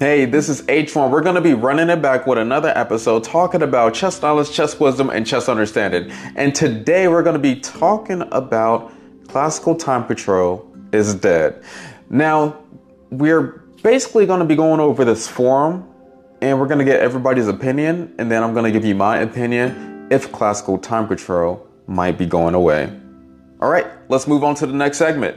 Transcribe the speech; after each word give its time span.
Hey, 0.00 0.24
this 0.24 0.48
is 0.48 0.62
H1. 0.62 1.08
We're 1.08 1.20
going 1.20 1.36
to 1.36 1.40
be 1.40 1.54
running 1.54 1.88
it 1.88 2.02
back 2.02 2.26
with 2.26 2.36
another 2.36 2.72
episode 2.74 3.22
talking 3.22 3.62
about 3.62 3.94
chess 3.94 4.20
knowledge, 4.20 4.50
chess 4.50 4.80
wisdom, 4.80 5.08
and 5.08 5.24
chess 5.24 5.48
understanding. 5.48 6.10
And 6.34 6.52
today 6.52 7.06
we're 7.06 7.22
going 7.22 7.40
to 7.40 7.54
be 7.54 7.60
talking 7.60 8.22
about 8.32 8.92
classical 9.28 9.76
time 9.76 10.04
control 10.04 10.68
is 10.92 11.14
dead. 11.14 11.62
Now, 12.10 12.64
we're 13.10 13.62
basically 13.84 14.26
going 14.26 14.40
to 14.40 14.44
be 14.44 14.56
going 14.56 14.80
over 14.80 15.04
this 15.04 15.28
forum 15.28 15.88
and 16.42 16.58
we're 16.58 16.66
going 16.66 16.80
to 16.80 16.84
get 16.84 17.00
everybody's 17.00 17.46
opinion, 17.46 18.16
and 18.18 18.28
then 18.28 18.42
I'm 18.42 18.52
going 18.52 18.64
to 18.64 18.72
give 18.72 18.84
you 18.84 18.96
my 18.96 19.18
opinion 19.18 20.08
if 20.10 20.32
classical 20.32 20.76
time 20.76 21.06
control 21.06 21.68
might 21.86 22.18
be 22.18 22.26
going 22.26 22.54
away. 22.54 22.92
All 23.60 23.70
right, 23.70 23.86
let's 24.08 24.26
move 24.26 24.42
on 24.42 24.56
to 24.56 24.66
the 24.66 24.74
next 24.74 24.98
segment. 24.98 25.36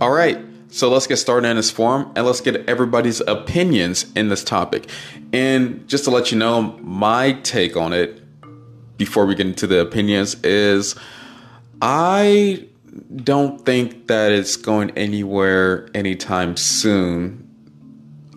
All 0.00 0.12
right, 0.12 0.38
so 0.68 0.88
let's 0.88 1.08
get 1.08 1.16
started 1.16 1.48
in 1.48 1.56
this 1.56 1.72
forum 1.72 2.12
and 2.14 2.24
let's 2.24 2.40
get 2.40 2.68
everybody's 2.68 3.20
opinions 3.22 4.06
in 4.14 4.28
this 4.28 4.44
topic. 4.44 4.88
And 5.32 5.88
just 5.88 6.04
to 6.04 6.10
let 6.10 6.30
you 6.30 6.38
know, 6.38 6.78
my 6.82 7.32
take 7.42 7.76
on 7.76 7.92
it 7.92 8.22
before 8.96 9.26
we 9.26 9.34
get 9.34 9.46
into 9.46 9.66
the 9.66 9.80
opinions 9.80 10.36
is 10.44 10.94
I 11.82 12.68
don't 13.16 13.64
think 13.66 14.06
that 14.06 14.30
it's 14.30 14.56
going 14.56 14.92
anywhere 14.92 15.88
anytime 15.94 16.56
soon. 16.56 17.44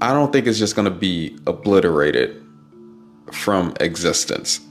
I 0.02 0.14
don't 0.14 0.34
think 0.34 0.48
it's 0.48 0.58
just 0.58 0.76
going 0.76 0.86
to 0.86 0.98
be 0.98 1.38
obliterated 1.46 2.44
from 3.32 3.76
existence. 3.80 4.62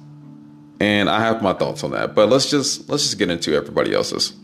And 0.80 1.08
I 1.08 1.20
have 1.20 1.40
my 1.40 1.52
thoughts 1.52 1.84
on 1.84 1.92
that, 1.92 2.16
but 2.16 2.28
let's 2.30 2.50
just 2.50 2.88
let's 2.88 3.04
just 3.04 3.18
get 3.18 3.30
into 3.30 3.54
everybody 3.54 3.94
else's. 3.94 4.34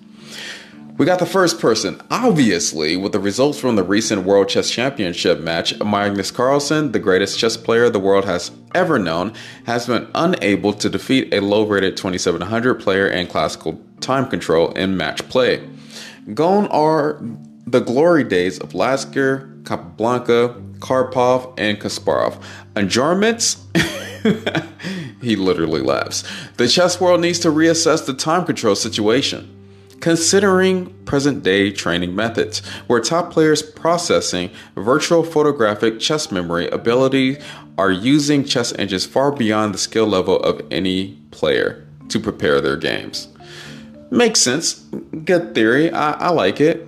We 0.99 1.05
got 1.05 1.19
the 1.19 1.27
first 1.27 1.61
person. 1.61 2.01
Obviously, 2.11 2.97
with 2.97 3.13
the 3.13 3.19
results 3.19 3.61
from 3.61 3.77
the 3.77 3.83
recent 3.83 4.23
World 4.25 4.49
Chess 4.49 4.71
Championship 4.71 5.41
match, 5.41 5.79
Magnus 5.79 6.31
Carlsen, 6.31 6.93
the 6.93 6.99
greatest 6.99 7.39
chess 7.39 7.55
player 7.59 7.91
the 7.91 7.99
world 7.99 8.25
has 8.25 8.51
ever 8.75 8.99
known, 8.99 9.35
has 9.67 9.87
been 9.87 10.09
unable 10.15 10.73
to 10.73 10.89
defeat 10.89 11.35
a 11.35 11.41
low 11.41 11.67
rated 11.67 11.99
2700 11.99 12.77
player 12.77 13.07
in 13.09 13.27
classical 13.27 13.79
time 14.01 14.27
control 14.27 14.73
in 14.73 14.97
match 14.97 15.29
play. 15.29 15.69
Gone 16.33 16.67
are 16.69 17.21
the 17.67 17.81
glory 17.81 18.25
days 18.25 18.59
of 18.59 18.75
Lasker, 18.75 19.53
Capablanca, 19.67 20.57
Karpov, 20.79 21.53
and 21.59 21.79
Kasparov. 21.79 22.43
Adjournments? 22.75 23.67
he 25.21 25.37
literally 25.37 25.83
laughs. 25.83 26.25
The 26.56 26.69
chess 26.69 26.99
world 26.99 27.21
needs 27.21 27.39
to 27.41 27.49
reassess 27.49 28.06
the 28.06 28.15
time 28.15 28.47
control 28.47 28.75
situation. 28.75 29.56
Considering 30.01 30.93
present 31.05 31.43
day 31.43 31.71
training 31.71 32.15
methods, 32.15 32.65
where 32.87 33.01
top 33.01 33.33
players 33.33 33.62
processing 33.62 34.51
virtual 34.77 35.23
photographic 35.23 36.01
chess 36.01 36.31
memory 36.31 36.69
ability 36.69 37.39
are 37.79 37.91
using 37.91 38.45
chess 38.45 38.73
engines 38.79 39.05
far 39.06 39.33
beyond 39.33 39.75
the 39.75 39.79
skill 39.79 40.06
level 40.06 40.41
of 40.41 40.61
any 40.71 41.19
player 41.31 41.87
to 42.09 42.21
prepare 42.21 42.61
their 42.61 42.77
games. 42.77 43.29
Makes 44.11 44.41
sense. 44.41 44.75
Good 45.25 45.55
theory. 45.55 45.91
I, 45.91 46.12
I 46.12 46.29
like 46.31 46.61
it. 46.61 46.87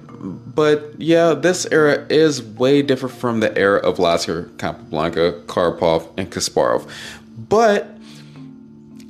But 0.54 0.94
yeah, 0.98 1.34
this 1.34 1.66
era 1.66 2.06
is 2.08 2.42
way 2.42 2.82
different 2.82 3.14
from 3.14 3.40
the 3.40 3.56
era 3.56 3.78
of 3.80 3.98
Lasker, 3.98 4.50
Capablanca, 4.58 5.42
Karpov, 5.46 6.08
and 6.16 6.30
Kasparov. 6.30 6.88
But 7.48 7.97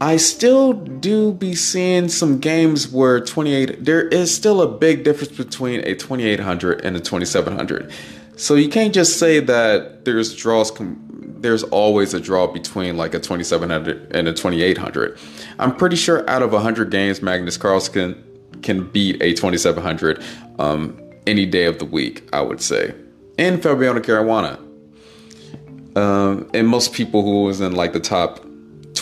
I 0.00 0.16
still 0.16 0.74
do 0.74 1.32
be 1.32 1.56
seeing 1.56 2.08
some 2.08 2.38
games 2.38 2.90
where 2.90 3.20
28 3.20 3.84
there 3.84 4.06
is 4.08 4.32
still 4.34 4.62
a 4.62 4.68
big 4.68 5.02
difference 5.02 5.36
between 5.36 5.80
a 5.80 5.96
2800 5.96 6.84
and 6.84 6.96
a 6.96 7.00
2700. 7.00 7.92
So 8.36 8.54
you 8.54 8.68
can't 8.68 8.94
just 8.94 9.18
say 9.18 9.40
that 9.40 10.04
there's 10.04 10.36
draws 10.36 10.70
there's 11.40 11.64
always 11.64 12.14
a 12.14 12.20
draw 12.20 12.46
between 12.46 12.96
like 12.96 13.14
a 13.14 13.18
2700 13.18 14.14
and 14.14 14.28
a 14.28 14.32
2800. 14.32 15.18
I'm 15.58 15.74
pretty 15.74 15.96
sure 15.96 16.28
out 16.30 16.42
of 16.42 16.52
100 16.52 16.90
games 16.90 17.20
Magnus 17.20 17.56
Carlsen 17.56 17.92
can, 17.92 18.62
can 18.62 18.88
beat 18.90 19.20
a 19.20 19.34
2700 19.34 20.22
um, 20.60 21.00
any 21.26 21.46
day 21.46 21.64
of 21.64 21.80
the 21.80 21.84
week, 21.84 22.28
I 22.32 22.40
would 22.40 22.60
say. 22.60 22.94
And 23.36 23.60
Fabiano 23.60 24.00
Caruana. 24.00 24.64
Um, 25.96 26.48
and 26.54 26.68
most 26.68 26.92
people 26.92 27.22
who 27.22 27.42
was 27.42 27.60
in 27.60 27.74
like 27.74 27.92
the 27.92 28.00
top 28.00 28.44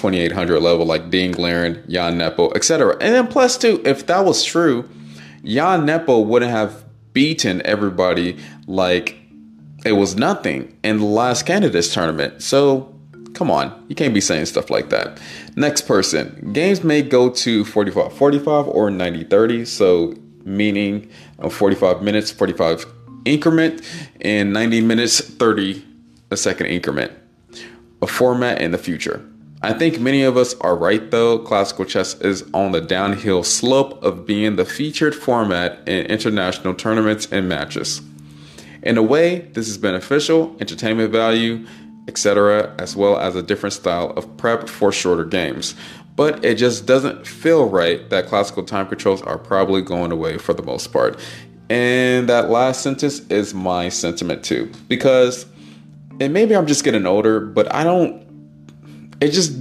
2800 0.07 0.61
level 0.61 0.87
like 0.87 1.11
Ding 1.11 1.35
Liren, 1.35 1.89
Jan 1.89 2.19
Nepomuk, 2.19 2.55
etc. 2.55 2.93
And 3.01 3.15
then 3.15 3.27
plus 3.27 3.59
two, 3.59 3.83
if 3.85 4.07
that 4.07 4.25
was 4.25 4.45
true, 4.45 4.89
Jan 5.45 5.85
Nepomuk 5.87 6.27
wouldn't 6.27 6.53
have 6.53 6.85
beaten 7.13 7.61
everybody 7.65 8.37
like 8.67 9.17
it 9.85 9.93
was 9.93 10.17
nothing 10.17 10.77
in 10.85 10.99
the 10.99 11.05
last 11.05 11.45
candidates 11.45 11.93
tournament. 11.93 12.43
So 12.43 12.95
come 13.35 13.51
on, 13.51 13.85
you 13.89 13.97
can't 13.97 14.15
be 14.15 14.21
saying 14.21 14.47
stuff 14.47 14.71
like 14.71 14.91
that. 14.91 15.21
Next 15.57 15.83
person, 15.83 16.53
games 16.53 16.85
may 16.85 17.03
go 17.03 17.31
to 17.31 17.65
45 17.65 18.13
45 18.13 18.69
or 18.69 18.91
90 18.91 19.25
30. 19.25 19.65
So 19.65 20.15
meaning 20.45 21.11
uh, 21.41 21.49
45 21.49 22.03
minutes, 22.03 22.31
45 22.31 22.87
increment, 23.25 23.83
and 24.21 24.53
90 24.53 24.83
minutes, 24.83 25.21
30 25.21 25.85
a 26.31 26.37
second 26.37 26.67
increment. 26.67 27.13
A 28.03 28.07
format 28.07 28.61
in 28.61 28.71
the 28.71 28.79
future. 28.79 29.25
I 29.67 29.73
think 29.73 29.99
many 29.99 30.23
of 30.23 30.37
us 30.37 30.55
are 30.61 30.77
right 30.77 31.11
though. 31.11 31.41
Classical 31.41 31.85
chess 31.85 32.15
is 32.21 32.49
on 32.55 32.71
the 32.71 32.81
downhill 32.81 33.43
slope 33.43 34.01
of 34.01 34.25
being 34.25 34.55
the 34.55 34.65
featured 34.65 35.13
format 35.13 35.81
in 35.89 36.07
international 36.07 36.73
tournaments 36.73 37.27
and 37.33 37.49
matches. 37.49 38.01
In 38.85 38.97
a 38.97 39.03
way, 39.03 39.41
this 39.55 39.69
is 39.69 39.77
beneficial, 39.77 40.55
entertainment 40.61 41.11
value, 41.11 41.67
etc., 42.07 42.77
as 42.79 42.95
well 42.95 43.19
as 43.19 43.35
a 43.35 43.43
different 43.43 43.73
style 43.73 44.11
of 44.11 44.37
prep 44.37 44.69
for 44.69 44.93
shorter 44.93 45.25
games. 45.25 45.75
But 46.15 46.45
it 46.45 46.55
just 46.55 46.87
doesn't 46.87 47.27
feel 47.27 47.69
right 47.69 48.09
that 48.11 48.27
classical 48.27 48.63
time 48.63 48.87
controls 48.87 49.21
are 49.23 49.37
probably 49.37 49.83
going 49.83 50.13
away 50.13 50.39
for 50.39 50.55
the 50.55 50.63
most 50.63 50.93
part. 50.93 51.19
And 51.69 52.29
that 52.29 52.51
last 52.51 52.83
sentence 52.83 53.19
is 53.31 53.53
my 53.53 53.89
sentiment 53.89 54.45
too. 54.45 54.71
Because, 54.87 55.45
and 56.21 56.33
maybe 56.33 56.55
I'm 56.55 56.69
just 56.69 56.85
getting 56.85 57.05
older, 57.05 57.41
but 57.41 57.75
I 57.75 57.83
don't 57.83 58.26
it 59.21 59.31
just 59.31 59.55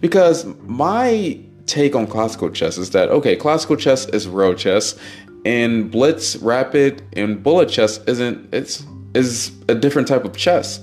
because 0.00 0.44
my 0.64 1.38
take 1.66 1.94
on 1.94 2.06
classical 2.06 2.50
chess 2.50 2.78
is 2.78 2.90
that 2.90 3.08
okay, 3.08 3.36
classical 3.36 3.76
chess 3.76 4.06
is 4.06 4.28
real 4.28 4.54
chess, 4.54 4.98
and 5.44 5.90
blitz, 5.90 6.36
rapid, 6.36 7.02
and 7.14 7.42
bullet 7.42 7.68
chess 7.68 7.98
isn't. 8.06 8.52
It's 8.52 8.84
is 9.14 9.52
a 9.68 9.74
different 9.74 10.08
type 10.08 10.24
of 10.24 10.36
chess. 10.36 10.80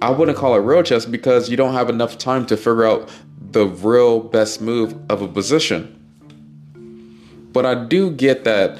I 0.00 0.10
wouldn't 0.10 0.36
call 0.36 0.54
it 0.54 0.58
real 0.58 0.82
chess 0.82 1.04
because 1.04 1.48
you 1.48 1.56
don't 1.56 1.74
have 1.74 1.88
enough 1.88 2.18
time 2.18 2.46
to 2.46 2.56
figure 2.56 2.84
out 2.84 3.08
the 3.52 3.66
real 3.66 4.18
best 4.18 4.60
move 4.60 4.98
of 5.10 5.22
a 5.22 5.28
position. 5.28 5.98
But 7.52 7.66
I 7.66 7.84
do 7.84 8.10
get 8.10 8.44
that 8.44 8.78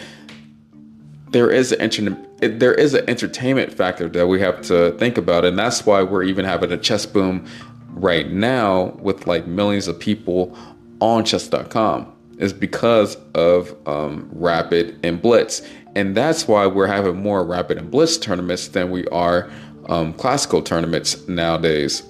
there 1.31 1.51
is 1.51 1.73
an 1.73 2.27
there 2.41 2.75
is 2.75 2.95
an 2.95 3.09
entertainment 3.09 3.73
factor 3.73 4.09
that 4.09 4.27
we 4.27 4.41
have 4.41 4.63
to 4.63 4.93
think 4.99 5.17
about, 5.17 5.45
and 5.45 5.59
that's 5.59 5.87
why 5.87 6.03
we're 6.03 6.25
even 6.25 6.45
having 6.45 6.73
a 6.73 6.77
chess 6.77 7.07
boom 7.07 7.47
right 7.93 8.31
now 8.31 8.97
with 9.01 9.27
like 9.27 9.47
millions 9.47 9.89
of 9.89 9.99
people 9.99 10.57
on 11.01 11.25
chess.com 11.25 12.13
is 12.39 12.53
because 12.53 13.17
of 13.35 13.75
um, 13.87 14.29
rapid 14.33 14.99
and 15.05 15.21
blitz. 15.21 15.63
And 15.95 16.17
that's 16.17 16.49
why 16.49 16.67
we're 16.67 16.87
having 16.87 17.17
more 17.17 17.45
rapid 17.45 17.79
and 17.79 17.91
blitz 17.91 18.17
tournaments 18.17 18.69
than 18.69 18.91
we 18.91 19.07
are 19.09 19.51
um, 19.89 20.15
classical 20.15 20.63
tournaments 20.63 21.27
nowadays. 21.29 22.03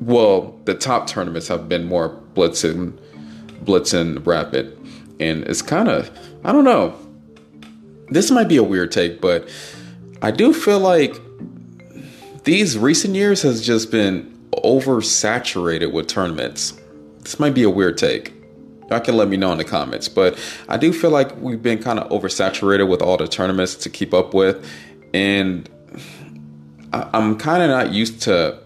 Well 0.00 0.58
the 0.64 0.74
top 0.74 1.06
tournaments 1.06 1.48
have 1.48 1.68
been 1.68 1.86
more 1.86 2.08
blitz 2.08 2.64
and 2.64 2.98
blitz 3.62 3.92
and 3.92 4.24
rapid. 4.26 4.76
And 5.18 5.44
it's 5.44 5.62
kind 5.62 5.88
of 5.88 6.10
i 6.44 6.52
don't 6.52 6.64
know. 6.64 6.96
This 8.08 8.30
might 8.30 8.48
be 8.48 8.56
a 8.56 8.62
weird 8.62 8.90
take, 8.90 9.20
but 9.20 9.48
I 10.20 10.30
do 10.32 10.52
feel 10.52 10.80
like 10.80 11.14
these 12.44 12.76
recent 12.76 13.14
years 13.14 13.42
has 13.42 13.64
just 13.64 13.90
been 13.90 14.29
oversaturated 14.52 15.92
with 15.92 16.06
tournaments. 16.06 16.74
This 17.20 17.38
might 17.38 17.54
be 17.54 17.62
a 17.62 17.70
weird 17.70 17.98
take. 17.98 18.32
Y'all 18.90 19.00
can 19.00 19.16
let 19.16 19.28
me 19.28 19.36
know 19.36 19.52
in 19.52 19.58
the 19.58 19.64
comments, 19.64 20.08
but 20.08 20.36
I 20.68 20.76
do 20.76 20.92
feel 20.92 21.10
like 21.10 21.36
we've 21.36 21.62
been 21.62 21.80
kind 21.80 22.00
of 22.00 22.10
oversaturated 22.10 22.88
with 22.88 23.00
all 23.00 23.16
the 23.16 23.28
tournaments 23.28 23.76
to 23.76 23.90
keep 23.90 24.12
up 24.12 24.34
with, 24.34 24.68
and 25.14 25.70
I'm 26.92 27.38
kind 27.38 27.62
of 27.62 27.70
not 27.70 27.92
used 27.92 28.22
to 28.22 28.58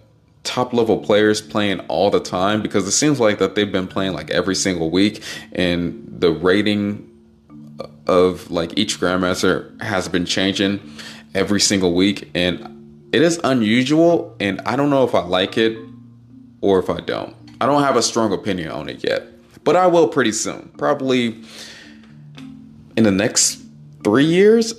top 0.45 0.73
level 0.73 0.99
players 0.99 1.43
playing 1.43 1.81
all 1.89 2.11
the 2.11 2.21
time 2.21 2.63
because 2.63 2.87
it 2.87 2.93
seems 2.93 3.21
like 3.21 3.39
that 3.39 3.55
they've 3.55 3.71
been 3.71 3.87
playing 3.87 4.15
like 4.15 4.31
every 4.31 4.55
single 4.55 4.91
week, 4.91 5.23
and 5.53 6.07
the 6.09 6.31
rating 6.33 7.11
of 8.07 8.51
like 8.51 8.79
each 8.79 8.99
grandmaster 8.99 9.79
has 9.83 10.09
been 10.09 10.25
changing 10.25 10.81
every 11.35 11.61
single 11.61 11.93
week, 11.93 12.31
and 12.35 12.74
it 13.15 13.23
is 13.23 13.41
unusual, 13.45 14.35
and 14.41 14.61
I 14.67 14.75
don't 14.75 14.91
know 14.91 15.05
if 15.05 15.15
I 15.15 15.23
like 15.23 15.57
it 15.57 15.79
or 16.61 16.81
if 16.81 16.91
I 16.91 16.99
don't. 16.99 17.37
I 17.61 17.67
don't 17.67 17.83
have 17.83 17.95
a 17.95 18.03
strong 18.03 18.33
opinion 18.33 18.73
on 18.73 18.89
it 18.89 19.05
yet, 19.05 19.23
but 19.63 19.77
I 19.77 19.87
will 19.87 20.09
pretty 20.09 20.33
soon. 20.33 20.73
Probably 20.77 21.41
in 22.97 23.05
the 23.05 23.13
next 23.13 23.63
three 24.03 24.25
years. 24.25 24.75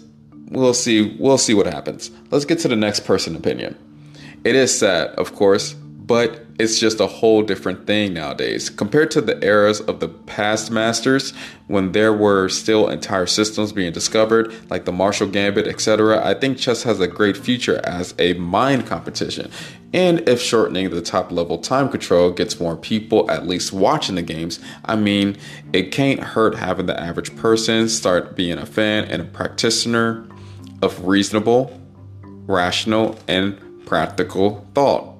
We'll 0.49 0.73
see. 0.73 1.15
We'll 1.17 1.37
see 1.37 1.53
what 1.53 1.65
happens. 1.65 2.11
Let's 2.29 2.43
get 2.43 2.59
to 2.59 2.67
the 2.67 2.75
next 2.75 3.05
person 3.05 3.37
opinion. 3.37 3.77
It 4.43 4.57
is 4.57 4.77
sad, 4.77 5.11
of 5.11 5.33
course, 5.33 5.71
but 5.73 6.44
it's 6.57 6.79
just 6.79 6.99
a 7.01 7.07
whole 7.07 7.41
different 7.41 7.85
thing 7.85 8.13
nowadays. 8.13 8.69
Compared 8.69 9.11
to 9.11 9.21
the 9.21 9.43
eras 9.43 9.81
of 9.81 9.99
the 9.99 10.07
past 10.07 10.71
masters 10.71 11.33
when 11.67 11.91
there 11.91 12.13
were 12.13 12.47
still 12.47 12.87
entire 12.87 13.25
systems 13.25 13.73
being 13.73 13.91
discovered 13.91 14.53
like 14.69 14.85
the 14.85 14.91
marshall 14.91 15.27
gambit 15.27 15.67
etc 15.67 16.23
i 16.25 16.33
think 16.33 16.57
chess 16.57 16.83
has 16.83 16.99
a 16.99 17.07
great 17.07 17.35
future 17.35 17.81
as 17.83 18.13
a 18.19 18.33
mind 18.33 18.85
competition. 18.85 19.49
And 19.93 20.27
if 20.27 20.41
shortening 20.41 20.89
the 20.89 21.01
top 21.01 21.31
level 21.31 21.57
time 21.57 21.87
control 21.87 22.31
gets 22.31 22.59
more 22.59 22.75
people 22.75 23.31
at 23.31 23.47
least 23.47 23.73
watching 23.73 24.15
the 24.15 24.21
games 24.21 24.59
i 24.85 24.95
mean 24.95 25.37
it 25.73 25.91
can't 25.91 26.19
hurt 26.19 26.55
having 26.55 26.85
the 26.85 26.99
average 26.99 27.35
person 27.35 27.89
start 27.89 28.35
being 28.35 28.57
a 28.57 28.65
fan 28.65 29.05
and 29.05 29.21
a 29.21 29.25
practitioner 29.25 30.27
of 30.81 31.05
reasonable 31.05 31.79
rational 32.47 33.17
and 33.27 33.59
practical 33.85 34.67
thought 34.73 35.14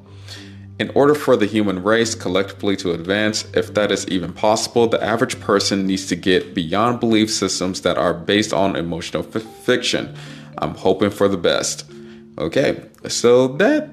in 0.77 0.91
order 0.93 1.15
for 1.15 1.37
the 1.37 1.45
human 1.45 1.81
race 1.81 2.15
collectively 2.15 2.75
to 2.77 2.91
advance, 2.91 3.45
if 3.53 3.73
that 3.75 3.91
is 3.91 4.07
even 4.09 4.33
possible, 4.33 4.87
the 4.87 5.01
average 5.01 5.39
person 5.39 5.87
needs 5.87 6.05
to 6.07 6.15
get 6.15 6.53
beyond 6.53 6.99
belief 6.99 7.31
systems 7.31 7.81
that 7.81 7.97
are 7.97 8.13
based 8.13 8.51
on 8.51 8.75
emotional 8.75 9.25
f- 9.33 9.41
fiction. 9.41 10.13
I'm 10.57 10.75
hoping 10.75 11.11
for 11.11 11.27
the 11.29 11.37
best. 11.37 11.89
Okay, 12.37 12.83
so 13.07 13.47
that 13.47 13.89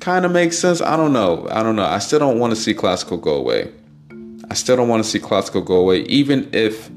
kind 0.00 0.24
of 0.24 0.32
makes 0.32 0.58
sense. 0.58 0.80
I 0.80 0.96
don't 0.96 1.12
know. 1.12 1.46
I 1.50 1.62
don't 1.62 1.76
know. 1.76 1.84
I 1.84 2.00
still 2.00 2.18
don't 2.18 2.40
want 2.40 2.52
to 2.52 2.60
see 2.60 2.74
classical 2.74 3.16
go 3.16 3.36
away. 3.36 3.70
I 4.50 4.54
still 4.54 4.76
don't 4.76 4.88
want 4.88 5.04
to 5.04 5.08
see 5.08 5.20
classical 5.20 5.62
go 5.62 5.76
away, 5.76 6.00
even 6.02 6.50
if 6.52 6.90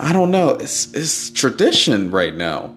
I 0.00 0.12
don't 0.12 0.32
know. 0.32 0.50
It's 0.50 0.92
it's 0.92 1.30
tradition 1.30 2.10
right 2.10 2.34
now. 2.34 2.74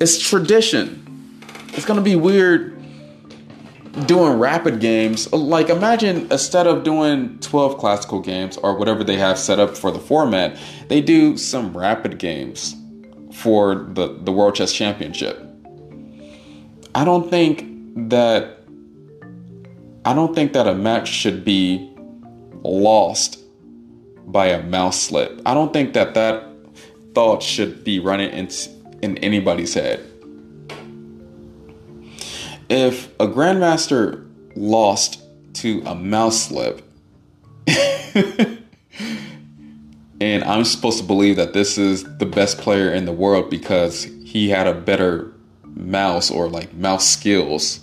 It's 0.00 0.18
tradition. 0.18 1.04
It's 1.74 1.86
gonna 1.86 2.02
be 2.02 2.16
weird 2.16 2.77
doing 4.06 4.38
rapid 4.38 4.80
games. 4.80 5.32
Like 5.32 5.68
imagine 5.68 6.30
instead 6.30 6.66
of 6.66 6.84
doing 6.84 7.38
12 7.40 7.78
classical 7.78 8.20
games 8.20 8.56
or 8.58 8.76
whatever 8.76 9.04
they 9.04 9.16
have 9.16 9.38
set 9.38 9.58
up 9.58 9.76
for 9.76 9.90
the 9.90 9.98
format, 9.98 10.58
they 10.88 11.00
do 11.00 11.36
some 11.36 11.76
rapid 11.76 12.18
games 12.18 12.74
for 13.32 13.86
the, 13.92 14.18
the 14.22 14.32
World 14.32 14.54
Chess 14.54 14.72
Championship. 14.72 15.38
I 16.94 17.04
don't 17.04 17.30
think 17.30 17.64
that 18.10 18.58
I 20.04 20.14
don't 20.14 20.34
think 20.34 20.52
that 20.54 20.66
a 20.66 20.74
match 20.74 21.08
should 21.08 21.44
be 21.44 21.92
lost 22.62 23.38
by 24.26 24.46
a 24.46 24.62
mouse 24.62 25.00
slip. 25.00 25.40
I 25.44 25.54
don't 25.54 25.72
think 25.72 25.92
that 25.94 26.14
that 26.14 26.44
thought 27.14 27.42
should 27.42 27.84
be 27.84 27.98
running 27.98 28.30
in, 28.30 28.48
in 29.02 29.18
anybody's 29.18 29.74
head 29.74 30.04
if 32.68 33.08
a 33.18 33.26
grandmaster 33.26 34.28
lost 34.54 35.22
to 35.54 35.82
a 35.86 35.94
mouse 35.94 36.42
slip 36.42 36.82
and 40.20 40.44
I'm 40.44 40.64
supposed 40.64 40.98
to 40.98 41.04
believe 41.04 41.36
that 41.36 41.52
this 41.52 41.78
is 41.78 42.04
the 42.18 42.26
best 42.26 42.58
player 42.58 42.92
in 42.92 43.04
the 43.04 43.12
world 43.12 43.50
because 43.50 44.04
he 44.24 44.48
had 44.48 44.66
a 44.66 44.74
better 44.74 45.32
mouse 45.64 46.30
or 46.30 46.48
like 46.48 46.74
mouse 46.74 47.08
skills 47.08 47.80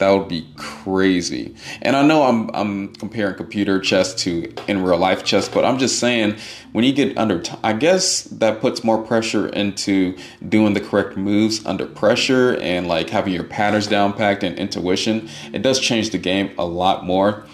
that 0.00 0.10
would 0.10 0.28
be 0.28 0.46
crazy. 0.56 1.54
And 1.82 1.94
I 1.94 2.02
know 2.02 2.22
I'm 2.22 2.50
I'm 2.54 2.94
comparing 2.94 3.36
computer 3.36 3.78
chess 3.78 4.14
to 4.24 4.52
in 4.66 4.82
real 4.82 4.96
life 4.96 5.24
chess, 5.24 5.46
but 5.46 5.62
I'm 5.64 5.78
just 5.78 5.98
saying 5.98 6.36
when 6.72 6.84
you 6.84 6.92
get 6.92 7.16
under 7.18 7.40
t- 7.40 7.54
I 7.62 7.74
guess 7.74 8.22
that 8.24 8.62
puts 8.62 8.82
more 8.82 9.02
pressure 9.02 9.48
into 9.48 10.16
doing 10.48 10.72
the 10.72 10.80
correct 10.80 11.18
moves 11.18 11.64
under 11.66 11.84
pressure 11.84 12.56
and 12.60 12.88
like 12.88 13.10
having 13.10 13.34
your 13.34 13.44
patterns 13.44 13.86
down 13.86 14.14
packed 14.14 14.42
and 14.42 14.58
intuition. 14.58 15.28
It 15.52 15.60
does 15.60 15.78
change 15.78 16.10
the 16.10 16.18
game 16.18 16.50
a 16.56 16.64
lot 16.64 17.04
more. 17.04 17.44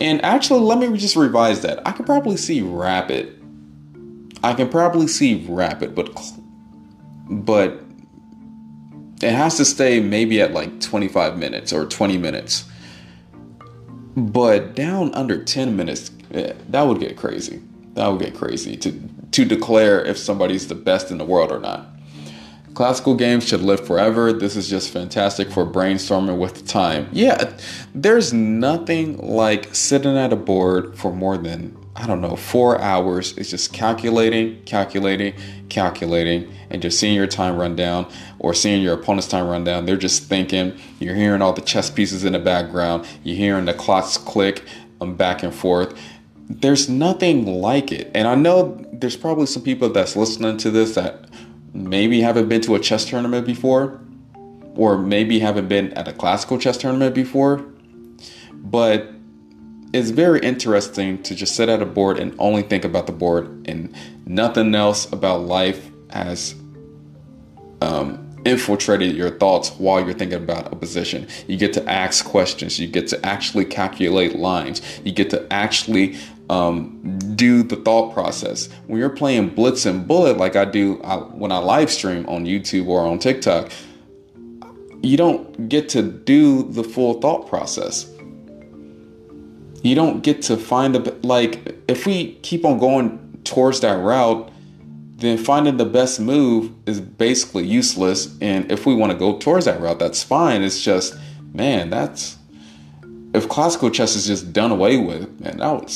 And 0.00 0.20
actually, 0.24 0.60
let 0.60 0.78
me 0.78 0.98
just 0.98 1.14
revise 1.14 1.62
that. 1.62 1.86
I 1.86 1.92
could 1.92 2.06
probably 2.06 2.36
see 2.36 2.60
rapid. 2.60 3.40
I 4.42 4.52
can 4.54 4.68
probably 4.68 5.06
see 5.06 5.46
rapid, 5.48 5.94
but 5.94 6.10
but 7.30 7.83
it 9.24 9.32
has 9.32 9.56
to 9.56 9.64
stay 9.64 10.00
maybe 10.00 10.40
at 10.40 10.52
like 10.52 10.80
25 10.80 11.38
minutes 11.38 11.72
or 11.72 11.86
20 11.86 12.18
minutes. 12.18 12.64
But 14.16 14.74
down 14.74 15.12
under 15.14 15.42
10 15.42 15.76
minutes, 15.76 16.10
yeah, 16.30 16.52
that 16.68 16.82
would 16.82 17.00
get 17.00 17.16
crazy. 17.16 17.60
That 17.94 18.08
would 18.08 18.20
get 18.20 18.34
crazy 18.34 18.76
to 18.78 18.92
to 19.32 19.44
declare 19.44 20.04
if 20.04 20.16
somebody's 20.16 20.68
the 20.68 20.76
best 20.76 21.10
in 21.10 21.18
the 21.18 21.24
world 21.24 21.50
or 21.50 21.58
not. 21.58 21.88
Classical 22.74 23.16
games 23.16 23.46
should 23.48 23.62
live 23.62 23.84
forever. 23.84 24.32
This 24.32 24.54
is 24.54 24.70
just 24.70 24.90
fantastic 24.90 25.50
for 25.50 25.66
brainstorming 25.66 26.38
with 26.38 26.68
time. 26.68 27.08
Yeah, 27.10 27.52
there's 27.94 28.32
nothing 28.32 29.16
like 29.18 29.74
sitting 29.74 30.16
at 30.16 30.32
a 30.32 30.36
board 30.36 30.96
for 30.96 31.12
more 31.12 31.36
than 31.36 31.76
I 31.96 32.06
don't 32.06 32.20
know, 32.20 32.34
four 32.34 32.80
hours 32.80 33.38
is 33.38 33.50
just 33.50 33.72
calculating, 33.72 34.62
calculating, 34.64 35.34
calculating, 35.68 36.52
and 36.68 36.82
just 36.82 36.98
seeing 36.98 37.14
your 37.14 37.28
time 37.28 37.56
run 37.56 37.76
down 37.76 38.10
or 38.40 38.52
seeing 38.52 38.82
your 38.82 38.94
opponent's 38.94 39.28
time 39.28 39.46
run 39.46 39.62
down. 39.62 39.86
They're 39.86 39.96
just 39.96 40.24
thinking, 40.24 40.76
you're 40.98 41.14
hearing 41.14 41.40
all 41.40 41.52
the 41.52 41.60
chess 41.60 41.90
pieces 41.90 42.24
in 42.24 42.32
the 42.32 42.40
background, 42.40 43.06
you're 43.22 43.36
hearing 43.36 43.66
the 43.66 43.74
clocks 43.74 44.16
click 44.16 44.64
um, 45.00 45.16
back 45.16 45.44
and 45.44 45.54
forth. 45.54 45.96
There's 46.48 46.88
nothing 46.88 47.46
like 47.46 47.92
it. 47.92 48.10
And 48.12 48.26
I 48.26 48.34
know 48.34 48.84
there's 48.92 49.16
probably 49.16 49.46
some 49.46 49.62
people 49.62 49.88
that's 49.88 50.16
listening 50.16 50.56
to 50.58 50.70
this 50.72 50.96
that 50.96 51.30
maybe 51.72 52.20
haven't 52.22 52.48
been 52.48 52.60
to 52.62 52.74
a 52.74 52.80
chess 52.80 53.04
tournament 53.04 53.46
before, 53.46 54.00
or 54.74 54.98
maybe 54.98 55.38
haven't 55.38 55.68
been 55.68 55.92
at 55.92 56.08
a 56.08 56.12
classical 56.12 56.58
chess 56.58 56.76
tournament 56.76 57.14
before. 57.14 57.64
But 58.52 59.13
it's 59.94 60.10
very 60.10 60.40
interesting 60.40 61.22
to 61.22 61.36
just 61.36 61.54
sit 61.54 61.68
at 61.68 61.80
a 61.80 61.86
board 61.86 62.18
and 62.18 62.34
only 62.40 62.62
think 62.62 62.84
about 62.84 63.06
the 63.06 63.12
board 63.12 63.46
and 63.68 63.94
nothing 64.26 64.74
else 64.74 65.10
about 65.12 65.42
life 65.42 65.88
has 66.10 66.56
um, 67.80 68.36
infiltrated 68.44 69.14
your 69.14 69.30
thoughts 69.30 69.70
while 69.78 70.04
you're 70.04 70.12
thinking 70.12 70.42
about 70.42 70.72
a 70.72 70.74
position. 70.74 71.28
You 71.46 71.56
get 71.56 71.72
to 71.74 71.88
ask 71.88 72.24
questions. 72.24 72.80
You 72.80 72.88
get 72.88 73.06
to 73.08 73.24
actually 73.24 73.66
calculate 73.66 74.34
lines. 74.34 74.82
You 75.04 75.12
get 75.12 75.30
to 75.30 75.46
actually 75.52 76.16
um, 76.50 77.18
do 77.36 77.62
the 77.62 77.76
thought 77.76 78.12
process. 78.12 78.68
When 78.88 78.98
you're 78.98 79.10
playing 79.10 79.50
Blitz 79.50 79.86
and 79.86 80.08
Bullet, 80.08 80.38
like 80.38 80.56
I 80.56 80.64
do 80.64 81.00
I, 81.04 81.18
when 81.18 81.52
I 81.52 81.58
live 81.58 81.88
stream 81.88 82.26
on 82.28 82.46
YouTube 82.46 82.88
or 82.88 83.06
on 83.06 83.20
TikTok, 83.20 83.70
you 85.02 85.16
don't 85.16 85.68
get 85.68 85.88
to 85.90 86.02
do 86.02 86.64
the 86.64 86.82
full 86.82 87.20
thought 87.20 87.46
process 87.46 88.10
you 89.84 89.94
don't 89.94 90.22
get 90.22 90.42
to 90.42 90.56
find 90.56 90.94
the 90.94 91.14
like 91.22 91.78
if 91.86 92.06
we 92.06 92.34
keep 92.36 92.64
on 92.64 92.78
going 92.78 93.38
towards 93.44 93.80
that 93.80 94.02
route 94.02 94.50
then 95.16 95.38
finding 95.38 95.76
the 95.76 95.84
best 95.84 96.18
move 96.18 96.72
is 96.86 97.00
basically 97.00 97.64
useless. 97.64 98.36
And 98.40 98.70
if 98.70 98.84
we 98.84 98.94
want 98.94 99.12
to 99.12 99.18
go 99.18 99.38
towards 99.38 99.66
that 99.66 99.80
route 99.80 99.98
that's 99.98 100.22
fine. 100.22 100.62
It's 100.62 100.82
just 100.82 101.14
man 101.52 101.90
that's 101.90 102.36
if 103.32 103.48
classical 103.48 103.90
chess 103.90 104.16
is 104.16 104.26
just 104.26 104.52
done 104.52 104.72
away 104.72 104.96
with 104.96 105.40
man 105.40 105.58
that 105.58 105.70
would 105.72 105.88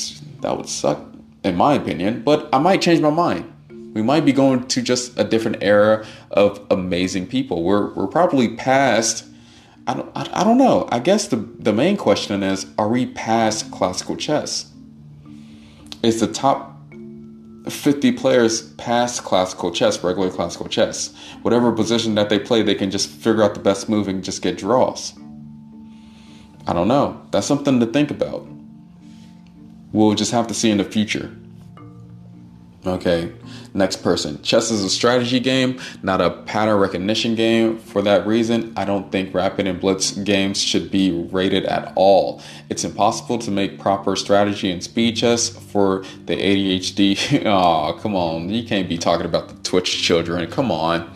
that 0.42 0.56
would 0.56 0.68
suck 0.68 1.00
in 1.42 1.56
my 1.56 1.74
opinion. 1.74 2.22
But 2.22 2.48
i 2.52 2.58
might 2.58 2.82
change 2.82 3.00
my 3.00 3.10
mind. 3.10 3.52
We 3.94 4.02
might 4.02 4.24
be 4.24 4.32
going 4.32 4.68
to 4.68 4.82
just 4.82 5.18
a 5.18 5.24
different 5.24 5.62
era 5.62 6.06
of 6.30 6.64
amazing 6.70 7.26
people. 7.26 7.64
We're 7.64 7.92
we're 7.94 8.06
probably 8.06 8.54
past 8.54 9.27
I 9.88 9.94
don't, 9.94 10.10
I, 10.14 10.44
don't 10.44 10.58
know. 10.58 10.86
I 10.92 10.98
guess 10.98 11.28
the, 11.28 11.36
the 11.36 11.72
main 11.72 11.96
question 11.96 12.42
is 12.42 12.66
are 12.76 12.88
we 12.88 13.06
past 13.06 13.70
classical 13.70 14.16
chess? 14.16 14.70
Is 16.02 16.20
the 16.20 16.26
top 16.26 16.78
50 17.70 18.12
players 18.12 18.62
past 18.74 19.24
classical 19.24 19.70
chess, 19.70 20.02
regular 20.02 20.30
classical 20.30 20.68
chess. 20.68 21.14
Whatever 21.42 21.72
position 21.72 22.14
that 22.14 22.28
they 22.28 22.38
play, 22.38 22.62
they 22.62 22.74
can 22.74 22.90
just 22.90 23.08
figure 23.08 23.42
out 23.42 23.54
the 23.54 23.60
best 23.60 23.88
move 23.88 24.08
and 24.08 24.22
just 24.24 24.42
get 24.42 24.58
draws. 24.58 25.14
I 26.66 26.72
don't 26.72 26.88
know. 26.88 27.20
That's 27.30 27.46
something 27.46 27.80
to 27.80 27.86
think 27.86 28.10
about. 28.10 28.46
We'll 29.92 30.14
just 30.14 30.32
have 30.32 30.46
to 30.48 30.54
see 30.54 30.70
in 30.70 30.78
the 30.78 30.84
future. 30.84 31.34
Okay, 32.86 33.32
next 33.78 34.02
person. 34.02 34.42
Chess 34.42 34.70
is 34.70 34.84
a 34.84 34.90
strategy 34.90 35.40
game, 35.40 35.80
not 36.02 36.20
a 36.20 36.30
pattern 36.30 36.78
recognition 36.78 37.34
game. 37.34 37.78
For 37.78 38.02
that 38.02 38.26
reason, 38.26 38.72
I 38.76 38.84
don't 38.84 39.10
think 39.10 39.32
rapid 39.32 39.66
and 39.66 39.80
blitz 39.80 40.10
games 40.10 40.60
should 40.60 40.90
be 40.90 41.12
rated 41.30 41.64
at 41.64 41.92
all. 41.96 42.42
It's 42.68 42.84
impossible 42.84 43.38
to 43.38 43.50
make 43.50 43.78
proper 43.78 44.16
strategy 44.16 44.70
and 44.70 44.82
speed 44.82 45.16
chess 45.16 45.48
for 45.48 46.04
the 46.26 46.36
ADHD. 46.36 47.46
oh, 47.46 47.98
come 48.02 48.14
on. 48.14 48.50
You 48.50 48.64
can't 48.64 48.88
be 48.88 48.98
talking 48.98 49.26
about 49.26 49.48
the 49.48 49.54
Twitch 49.62 50.02
children. 50.02 50.50
Come 50.50 50.70
on. 50.70 51.10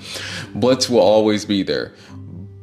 Blitz 0.54 0.88
will 0.88 1.00
always 1.00 1.44
be 1.44 1.62
there. 1.62 1.92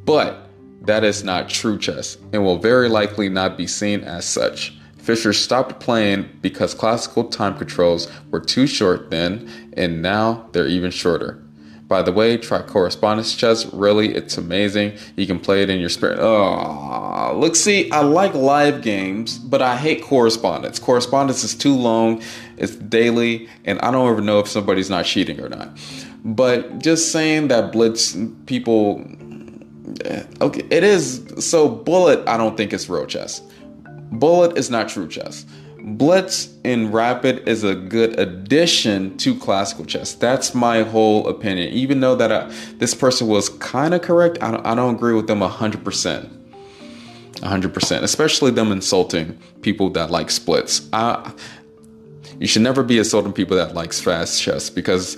But 0.04 0.48
that 0.82 1.04
is 1.04 1.22
not 1.22 1.48
true 1.48 1.78
chess 1.78 2.16
and 2.32 2.42
will 2.42 2.58
very 2.58 2.88
likely 2.88 3.28
not 3.28 3.56
be 3.56 3.66
seen 3.66 4.00
as 4.00 4.24
such. 4.24 4.74
Fischer 5.10 5.32
stopped 5.32 5.80
playing 5.80 6.28
because 6.40 6.72
classical 6.72 7.24
time 7.24 7.58
controls 7.58 8.08
were 8.30 8.38
too 8.38 8.68
short 8.68 9.10
then, 9.10 9.50
and 9.72 10.00
now 10.00 10.48
they're 10.52 10.68
even 10.68 10.92
shorter. 10.92 11.42
By 11.88 12.02
the 12.02 12.12
way, 12.12 12.36
try 12.36 12.62
correspondence 12.62 13.34
chess. 13.34 13.66
Really, 13.74 14.14
it's 14.14 14.38
amazing. 14.38 14.96
You 15.16 15.26
can 15.26 15.40
play 15.40 15.64
it 15.64 15.68
in 15.68 15.80
your 15.80 15.88
spirit. 15.88 16.20
Oh, 16.20 17.36
look, 17.36 17.56
see, 17.56 17.90
I 17.90 18.02
like 18.02 18.34
live 18.34 18.82
games, 18.82 19.36
but 19.36 19.60
I 19.62 19.74
hate 19.74 20.00
correspondence. 20.00 20.78
Correspondence 20.78 21.42
is 21.42 21.56
too 21.56 21.74
long, 21.74 22.22
it's 22.56 22.76
daily, 22.76 23.48
and 23.64 23.80
I 23.80 23.90
don't 23.90 24.08
ever 24.08 24.20
know 24.20 24.38
if 24.38 24.46
somebody's 24.46 24.90
not 24.90 25.06
cheating 25.06 25.40
or 25.40 25.48
not. 25.48 25.76
But 26.24 26.78
just 26.78 27.10
saying 27.10 27.48
that 27.48 27.72
Blitz 27.72 28.16
people, 28.46 29.04
eh, 30.04 30.22
okay, 30.40 30.62
it 30.70 30.84
is. 30.84 31.24
So, 31.40 31.68
Bullet, 31.68 32.22
I 32.28 32.36
don't 32.36 32.56
think 32.56 32.72
it's 32.72 32.88
real 32.88 33.06
chess. 33.06 33.42
Bullet 34.10 34.56
is 34.58 34.70
not 34.70 34.88
true 34.88 35.08
chess. 35.08 35.46
Blitz 35.82 36.54
in 36.62 36.92
Rapid 36.92 37.48
is 37.48 37.64
a 37.64 37.74
good 37.74 38.18
addition 38.18 39.16
to 39.18 39.34
classical 39.34 39.84
chess. 39.84 40.14
That's 40.14 40.54
my 40.54 40.82
whole 40.82 41.26
opinion. 41.28 41.72
Even 41.72 42.00
though 42.00 42.14
that 42.16 42.30
I, 42.30 42.52
this 42.76 42.94
person 42.94 43.28
was 43.28 43.48
kind 43.48 43.94
of 43.94 44.02
correct, 44.02 44.42
I 44.42 44.50
don't, 44.50 44.66
I 44.66 44.74
don't 44.74 44.96
agree 44.96 45.14
with 45.14 45.26
them 45.26 45.40
100%. 45.40 46.28
100%, 47.32 48.02
especially 48.02 48.50
them 48.50 48.70
insulting 48.72 49.38
people 49.62 49.88
that 49.90 50.10
like 50.10 50.30
blitz. 50.44 50.88
I, 50.92 51.32
you 52.38 52.46
should 52.46 52.62
never 52.62 52.82
be 52.82 52.98
insulting 52.98 53.32
people 53.32 53.56
that 53.56 53.74
likes 53.74 54.00
fast 54.00 54.42
chess 54.42 54.68
because 54.68 55.16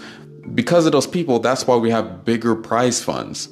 because 0.55 0.87
of 0.87 0.93
those 0.93 1.07
people, 1.07 1.39
that's 1.39 1.67
why 1.67 1.77
we 1.77 1.91
have 1.91 2.25
bigger 2.25 2.55
prize 2.55 3.03
funds 3.03 3.49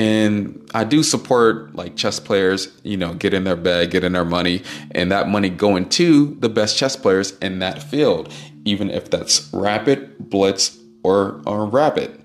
and 0.00 0.66
I 0.72 0.84
do 0.84 1.02
support 1.02 1.74
like 1.74 1.94
chess 1.94 2.18
players, 2.18 2.68
you 2.82 2.96
know, 2.96 3.12
get 3.12 3.34
in 3.34 3.44
their 3.44 3.54
bag, 3.54 3.90
get 3.90 4.02
in 4.02 4.14
their 4.14 4.24
money, 4.24 4.62
and 4.92 5.12
that 5.12 5.28
money 5.28 5.50
going 5.50 5.90
to 5.90 6.36
the 6.36 6.48
best 6.48 6.78
chess 6.78 6.96
players 6.96 7.36
in 7.40 7.58
that 7.58 7.82
field, 7.82 8.32
even 8.64 8.88
if 8.88 9.10
that's 9.10 9.52
rapid, 9.52 10.30
blitz, 10.30 10.78
or, 11.02 11.42
or 11.44 11.66
rapid. 11.66 12.18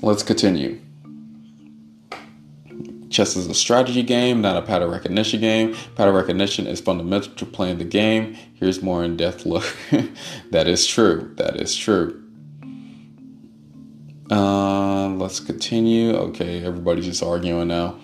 Let's 0.00 0.22
continue. 0.22 0.80
Chess 3.10 3.36
is 3.36 3.46
a 3.46 3.54
strategy 3.54 4.02
game, 4.02 4.40
not 4.40 4.56
a 4.56 4.62
pattern 4.62 4.90
recognition 4.90 5.40
game. 5.40 5.76
Pattern 5.96 6.14
recognition 6.14 6.66
is 6.66 6.80
fundamental 6.80 7.30
to 7.34 7.44
playing 7.44 7.76
the 7.76 7.84
game. 7.84 8.38
Here's 8.54 8.82
more 8.82 9.04
in 9.04 9.18
depth 9.18 9.44
look. 9.44 9.66
that 10.50 10.66
is 10.66 10.86
true. 10.86 11.30
That 11.36 11.56
is 11.56 11.76
true. 11.76 12.24
Uh, 14.30 15.08
let's 15.08 15.40
continue. 15.40 16.14
Okay, 16.14 16.64
everybody's 16.64 17.06
just 17.06 17.22
arguing 17.22 17.68
now. 17.68 17.98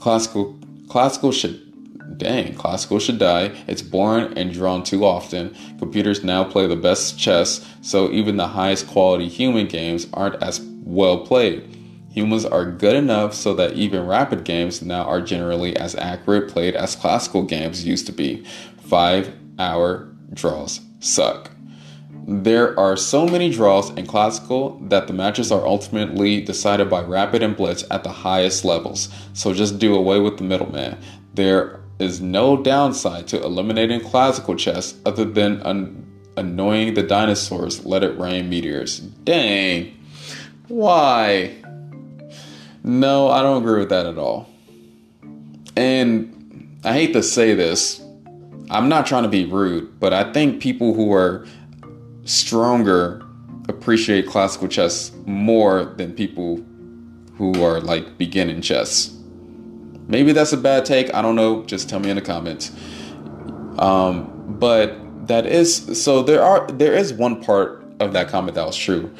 Classical, 0.00 0.58
classical 0.88 1.30
should, 1.30 2.18
dang, 2.18 2.54
classical 2.54 2.98
should 2.98 3.18
die. 3.18 3.52
It's 3.66 3.82
boring 3.82 4.36
and 4.36 4.52
drawn 4.52 4.82
too 4.82 5.04
often. 5.04 5.54
Computers 5.78 6.24
now 6.24 6.44
play 6.44 6.66
the 6.66 6.76
best 6.76 7.18
chess, 7.18 7.64
so 7.82 8.10
even 8.10 8.36
the 8.36 8.48
highest 8.48 8.88
quality 8.88 9.28
human 9.28 9.66
games 9.66 10.06
aren't 10.12 10.42
as 10.42 10.60
well 10.84 11.24
played. 11.24 11.76
Humans 12.12 12.44
are 12.46 12.64
good 12.68 12.96
enough 12.96 13.34
so 13.34 13.54
that 13.54 13.74
even 13.74 14.04
rapid 14.06 14.42
games 14.44 14.82
now 14.82 15.04
are 15.04 15.20
generally 15.20 15.76
as 15.76 15.94
accurate 15.94 16.50
played 16.50 16.74
as 16.74 16.96
classical 16.96 17.44
games 17.44 17.84
used 17.84 18.06
to 18.06 18.12
be. 18.12 18.44
Five 18.80 19.32
hour 19.58 20.12
draws 20.34 20.80
suck. 20.98 21.52
There 22.32 22.78
are 22.78 22.96
so 22.96 23.26
many 23.26 23.50
draws 23.50 23.90
in 23.90 24.06
classical 24.06 24.78
that 24.82 25.08
the 25.08 25.12
matches 25.12 25.50
are 25.50 25.66
ultimately 25.66 26.40
decided 26.40 26.88
by 26.88 27.02
rapid 27.02 27.42
and 27.42 27.56
blitz 27.56 27.84
at 27.90 28.04
the 28.04 28.12
highest 28.12 28.64
levels, 28.64 29.08
so 29.32 29.52
just 29.52 29.80
do 29.80 29.96
away 29.96 30.20
with 30.20 30.38
the 30.38 30.44
middleman. 30.44 30.96
There 31.34 31.80
is 31.98 32.20
no 32.20 32.56
downside 32.56 33.26
to 33.28 33.42
eliminating 33.42 34.00
classical 34.02 34.54
chess 34.54 34.94
other 35.04 35.24
than 35.24 35.60
un- 35.62 36.06
annoying 36.36 36.94
the 36.94 37.02
dinosaurs. 37.02 37.84
Let 37.84 38.04
it 38.04 38.16
rain 38.16 38.48
meteors. 38.48 39.00
Dang. 39.00 39.98
Why? 40.68 41.56
No, 42.84 43.26
I 43.26 43.42
don't 43.42 43.60
agree 43.60 43.80
with 43.80 43.88
that 43.88 44.06
at 44.06 44.18
all. 44.18 44.48
And 45.76 46.78
I 46.84 46.92
hate 46.92 47.12
to 47.14 47.24
say 47.24 47.54
this, 47.56 48.00
I'm 48.70 48.88
not 48.88 49.04
trying 49.04 49.24
to 49.24 49.28
be 49.28 49.46
rude, 49.46 49.98
but 49.98 50.12
I 50.12 50.32
think 50.32 50.62
people 50.62 50.94
who 50.94 51.12
are 51.12 51.44
stronger 52.24 53.26
appreciate 53.68 54.26
classical 54.26 54.68
chess 54.68 55.12
more 55.26 55.84
than 55.96 56.12
people 56.12 56.60
who 57.36 57.62
are 57.64 57.80
like 57.80 58.18
beginning 58.18 58.60
chess. 58.60 59.16
Maybe 60.08 60.32
that's 60.32 60.52
a 60.52 60.56
bad 60.56 60.84
take. 60.84 61.12
I 61.14 61.22
don't 61.22 61.36
know. 61.36 61.64
Just 61.64 61.88
tell 61.88 62.00
me 62.00 62.10
in 62.10 62.16
the 62.16 62.22
comments. 62.22 62.72
Um, 63.78 64.56
but 64.58 64.98
that 65.28 65.46
is 65.46 66.02
so. 66.02 66.22
There 66.22 66.42
are 66.42 66.66
there 66.66 66.92
is 66.94 67.12
one 67.12 67.42
part 67.42 67.84
of 68.00 68.12
that 68.12 68.28
comment 68.28 68.56
that 68.56 68.66
was 68.66 68.76
true. 68.76 69.14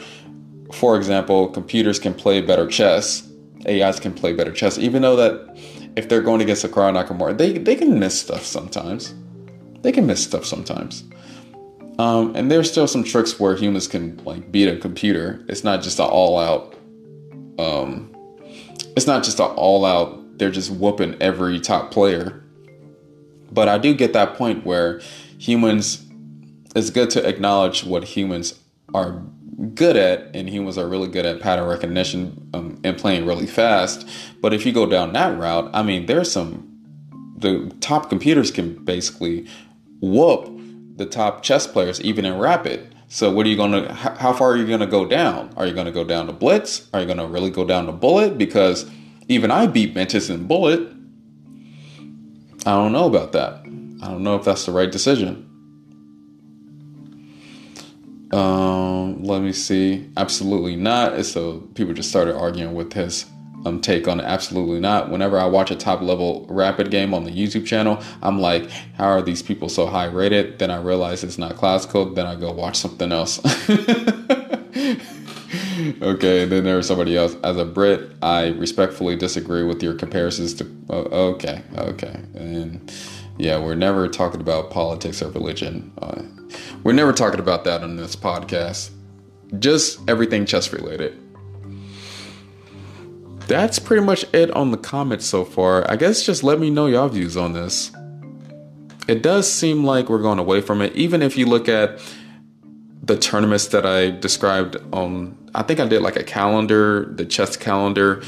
For 0.72 0.96
example, 0.96 1.48
computers 1.48 1.98
can 1.98 2.14
play 2.14 2.40
better 2.40 2.66
chess. 2.66 3.26
AIs 3.68 4.00
can 4.00 4.12
play 4.12 4.32
better 4.32 4.52
chess, 4.52 4.78
even 4.78 5.02
though 5.02 5.16
that 5.16 5.56
if 5.96 6.08
they're 6.08 6.22
going 6.22 6.40
against 6.40 6.64
Hikaru 6.64 6.92
Nakamura, 6.92 7.36
they 7.36 7.52
they 7.58 7.76
can 7.76 7.98
miss 7.98 8.20
stuff 8.20 8.44
sometimes. 8.44 9.14
They 9.82 9.92
can 9.92 10.06
miss 10.06 10.22
stuff 10.22 10.44
sometimes. 10.44 11.04
Um, 12.00 12.34
and 12.34 12.50
there's 12.50 12.70
still 12.70 12.86
some 12.86 13.04
tricks 13.04 13.38
where 13.38 13.54
humans 13.56 13.86
can 13.86 14.16
like 14.24 14.50
beat 14.50 14.68
a 14.68 14.78
computer. 14.78 15.44
It's 15.48 15.62
not 15.62 15.82
just 15.82 15.98
an 15.98 16.06
all 16.06 16.38
out. 16.38 16.74
Um, 17.58 18.16
it's 18.96 19.06
not 19.06 19.22
just 19.22 19.38
an 19.38 19.50
all 19.50 19.84
out. 19.84 20.38
They're 20.38 20.50
just 20.50 20.70
whooping 20.70 21.20
every 21.20 21.60
top 21.60 21.90
player. 21.90 22.42
But 23.52 23.68
I 23.68 23.76
do 23.76 23.92
get 23.92 24.14
that 24.14 24.34
point 24.34 24.64
where 24.64 25.02
humans. 25.36 26.06
It's 26.74 26.88
good 26.88 27.10
to 27.10 27.28
acknowledge 27.28 27.84
what 27.84 28.04
humans 28.04 28.58
are 28.94 29.22
good 29.74 29.96
at, 29.96 30.34
and 30.34 30.48
humans 30.48 30.78
are 30.78 30.88
really 30.88 31.08
good 31.08 31.26
at 31.26 31.40
pattern 31.40 31.68
recognition 31.68 32.48
um, 32.54 32.80
and 32.82 32.96
playing 32.96 33.26
really 33.26 33.46
fast. 33.46 34.08
But 34.40 34.54
if 34.54 34.64
you 34.64 34.72
go 34.72 34.86
down 34.86 35.12
that 35.12 35.38
route, 35.38 35.68
I 35.74 35.82
mean, 35.82 36.06
there's 36.06 36.32
some. 36.32 36.66
The 37.36 37.70
top 37.80 38.08
computers 38.08 38.50
can 38.50 38.82
basically 38.84 39.46
whoop 40.00 40.59
the 41.00 41.06
top 41.06 41.42
chess 41.42 41.66
players, 41.66 42.00
even 42.02 42.26
in 42.26 42.38
rapid. 42.38 42.94
So 43.08 43.32
what 43.32 43.46
are 43.46 43.48
you 43.48 43.56
going 43.56 43.72
to? 43.72 43.92
How 43.92 44.34
far 44.34 44.52
are 44.52 44.56
you 44.56 44.66
going 44.66 44.80
to 44.80 44.86
go 44.86 45.06
down? 45.06 45.52
Are 45.56 45.66
you 45.66 45.72
going 45.72 45.86
to 45.86 45.92
go 45.92 46.04
down 46.04 46.26
to 46.26 46.32
blitz? 46.32 46.88
Are 46.92 47.00
you 47.00 47.06
going 47.06 47.18
to 47.18 47.26
really 47.26 47.50
go 47.50 47.64
down 47.64 47.86
to 47.86 47.92
bullet? 47.92 48.36
Because 48.36 48.88
even 49.26 49.50
I 49.50 49.66
beat 49.66 49.94
Mantis 49.94 50.28
in 50.28 50.46
bullet. 50.46 50.80
I 52.66 52.72
don't 52.72 52.92
know 52.92 53.06
about 53.06 53.32
that. 53.32 53.62
I 54.02 54.08
don't 54.08 54.22
know 54.22 54.36
if 54.36 54.44
that's 54.44 54.66
the 54.66 54.72
right 54.72 54.92
decision. 54.92 55.46
Um, 58.32 59.24
let 59.24 59.40
me 59.40 59.52
see. 59.52 60.10
Absolutely 60.18 60.76
not. 60.76 61.24
So 61.24 61.60
people 61.74 61.94
just 61.94 62.10
started 62.10 62.36
arguing 62.36 62.74
with 62.74 62.92
his 62.92 63.24
um, 63.64 63.80
take 63.80 64.08
on 64.08 64.20
it. 64.20 64.24
Absolutely 64.24 64.80
not. 64.80 65.10
Whenever 65.10 65.38
I 65.38 65.46
watch 65.46 65.70
a 65.70 65.76
top 65.76 66.00
level 66.00 66.46
rapid 66.48 66.90
game 66.90 67.12
on 67.12 67.24
the 67.24 67.30
YouTube 67.30 67.66
channel, 67.66 68.02
I'm 68.22 68.40
like, 68.40 68.70
how 68.96 69.08
are 69.08 69.22
these 69.22 69.42
people 69.42 69.68
so 69.68 69.86
high 69.86 70.06
rated? 70.06 70.58
Then 70.58 70.70
I 70.70 70.80
realize 70.80 71.22
it's 71.24 71.38
not 71.38 71.56
classical. 71.56 72.12
Then 72.14 72.26
I 72.26 72.36
go 72.36 72.52
watch 72.52 72.76
something 72.76 73.12
else. 73.12 73.38
okay, 76.02 76.44
then 76.44 76.64
there's 76.64 76.86
somebody 76.86 77.16
else. 77.16 77.36
As 77.44 77.56
a 77.56 77.64
Brit, 77.64 78.12
I 78.22 78.48
respectfully 78.48 79.16
disagree 79.16 79.62
with 79.62 79.82
your 79.82 79.94
comparisons 79.94 80.54
to. 80.54 80.70
Oh, 80.88 81.32
okay, 81.32 81.62
okay, 81.76 82.20
and 82.34 82.92
yeah, 83.38 83.58
we're 83.58 83.74
never 83.74 84.08
talking 84.08 84.40
about 84.40 84.70
politics 84.70 85.22
or 85.22 85.30
religion. 85.30 85.92
Uh, 86.00 86.22
we're 86.82 86.92
never 86.92 87.12
talking 87.12 87.40
about 87.40 87.64
that 87.64 87.82
on 87.82 87.96
this 87.96 88.16
podcast. 88.16 88.90
Just 89.58 90.00
everything 90.08 90.46
chess 90.46 90.72
related 90.72 91.18
that's 93.50 93.80
pretty 93.80 94.04
much 94.04 94.24
it 94.32 94.48
on 94.52 94.70
the 94.70 94.76
comments 94.76 95.26
so 95.26 95.44
far. 95.44 95.84
I 95.90 95.96
guess 95.96 96.22
just 96.22 96.44
let 96.44 96.60
me 96.60 96.70
know 96.70 96.86
your 96.86 97.08
views 97.08 97.36
on 97.36 97.52
this. 97.52 97.90
It 99.08 99.22
does 99.24 99.52
seem 99.52 99.82
like 99.82 100.08
we're 100.08 100.22
going 100.22 100.38
away 100.38 100.60
from 100.60 100.80
it, 100.80 100.94
even 100.94 101.20
if 101.20 101.36
you 101.36 101.46
look 101.46 101.68
at 101.68 102.00
the 103.02 103.16
tournaments 103.18 103.66
that 103.68 103.84
I 103.84 104.10
described 104.10 104.76
on, 104.92 105.36
I 105.52 105.64
think 105.64 105.80
I 105.80 105.88
did 105.88 106.00
like 106.00 106.14
a 106.14 106.22
calendar, 106.22 107.06
the 107.06 107.24
chess 107.24 107.56
calendar 107.56 108.22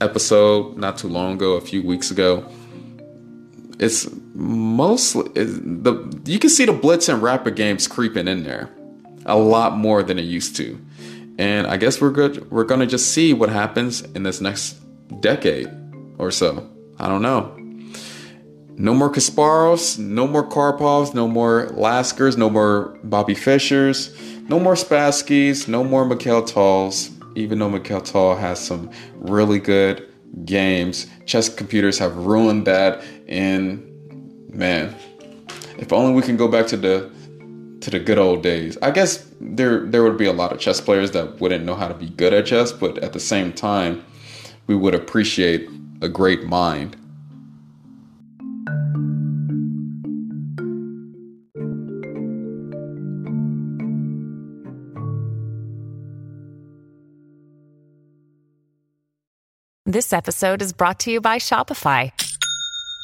episode 0.00 0.76
not 0.76 0.96
too 0.96 1.08
long 1.08 1.32
ago, 1.34 1.54
a 1.54 1.60
few 1.60 1.82
weeks 1.82 2.12
ago. 2.12 2.48
It's 3.80 4.08
mostly 4.32 5.28
the 5.34 6.22
you 6.24 6.38
can 6.38 6.50
see 6.50 6.66
the 6.66 6.72
blitz 6.72 7.08
and 7.08 7.20
rapid 7.20 7.56
games 7.56 7.88
creeping 7.88 8.28
in 8.28 8.44
there 8.44 8.70
a 9.26 9.36
lot 9.36 9.76
more 9.76 10.04
than 10.04 10.20
it 10.20 10.24
used 10.24 10.54
to. 10.56 10.80
And 11.38 11.66
I 11.68 11.76
guess 11.76 12.00
we're 12.00 12.10
good. 12.10 12.50
We're 12.50 12.64
gonna 12.64 12.86
just 12.86 13.12
see 13.12 13.32
what 13.32 13.48
happens 13.48 14.02
in 14.02 14.24
this 14.24 14.40
next 14.40 14.76
decade 15.20 15.68
or 16.18 16.30
so. 16.30 16.68
I 16.98 17.08
don't 17.08 17.22
know. 17.22 17.54
No 18.76 18.94
more 18.94 19.10
Kasparovs, 19.10 19.98
no 19.98 20.26
more 20.26 20.48
Karpovs, 20.48 21.14
no 21.14 21.26
more 21.26 21.66
Laskers, 21.72 22.36
no 22.36 22.48
more 22.48 22.96
Bobby 23.02 23.34
Fischers, 23.34 24.16
no 24.48 24.60
more 24.60 24.74
Spasskys, 24.74 25.66
no 25.66 25.82
more 25.82 26.04
Mikhail 26.04 26.42
Tals, 26.44 27.10
even 27.34 27.58
though 27.58 27.68
Mikhail 27.68 28.00
Tal 28.00 28.36
has 28.36 28.64
some 28.64 28.90
really 29.14 29.58
good 29.58 30.08
games. 30.44 31.06
Chess 31.26 31.48
computers 31.48 31.98
have 31.98 32.16
ruined 32.16 32.66
that 32.66 33.02
and 33.28 33.84
man, 34.48 34.94
if 35.78 35.92
only 35.92 36.14
we 36.14 36.22
can 36.22 36.36
go 36.36 36.48
back 36.48 36.66
to 36.68 36.76
the 36.76 37.10
to 37.90 37.98
the 37.98 38.04
good 38.04 38.18
old 38.18 38.42
days. 38.42 38.76
I 38.82 38.90
guess 38.90 39.26
there 39.40 39.86
there 39.86 40.02
would 40.02 40.16
be 40.16 40.26
a 40.26 40.32
lot 40.32 40.52
of 40.52 40.58
chess 40.58 40.80
players 40.80 41.12
that 41.12 41.40
wouldn't 41.40 41.64
know 41.64 41.74
how 41.74 41.88
to 41.88 41.94
be 41.94 42.08
good 42.08 42.34
at 42.34 42.46
chess, 42.46 42.72
but 42.72 42.98
at 42.98 43.12
the 43.12 43.20
same 43.20 43.52
time, 43.52 44.04
we 44.66 44.74
would 44.74 44.94
appreciate 44.94 45.68
a 46.02 46.08
great 46.08 46.44
mind. 46.44 46.96
This 59.86 60.12
episode 60.12 60.60
is 60.60 60.74
brought 60.74 61.00
to 61.00 61.10
you 61.10 61.22
by 61.22 61.38
Shopify. 61.38 62.12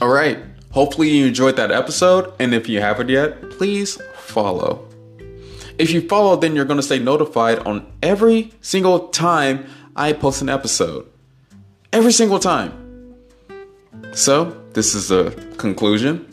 All 0.00 0.08
right. 0.08 0.38
Hopefully, 0.70 1.10
you 1.10 1.26
enjoyed 1.26 1.56
that 1.56 1.70
episode. 1.70 2.32
And 2.38 2.54
if 2.54 2.68
you 2.68 2.80
haven't 2.80 3.08
yet, 3.08 3.50
please 3.50 3.98
follow. 4.16 4.86
If 5.78 5.90
you 5.90 6.06
follow, 6.06 6.36
then 6.36 6.54
you're 6.54 6.64
going 6.64 6.78
to 6.78 6.82
stay 6.82 6.98
notified 6.98 7.60
on 7.60 7.90
every 8.02 8.52
single 8.60 9.08
time 9.08 9.66
I 9.96 10.12
post 10.12 10.42
an 10.42 10.48
episode. 10.48 11.06
Every 11.92 12.12
single 12.12 12.38
time. 12.38 13.16
So, 14.12 14.60
this 14.72 14.94
is 14.94 15.08
the 15.08 15.30
conclusion. 15.56 16.26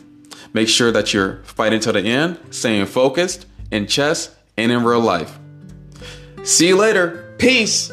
Make 0.52 0.68
sure 0.68 0.92
that 0.92 1.12
you're 1.12 1.42
fighting 1.44 1.80
to 1.80 1.92
the 1.92 2.00
end, 2.00 2.38
staying 2.50 2.86
focused 2.86 3.46
in 3.70 3.86
chess 3.86 4.34
and 4.56 4.70
in 4.72 4.84
real 4.84 5.00
life. 5.00 5.38
See 6.44 6.68
you 6.68 6.76
later. 6.76 7.34
Peace. 7.38 7.90